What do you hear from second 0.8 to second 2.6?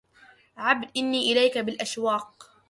إني إليك بالأشواق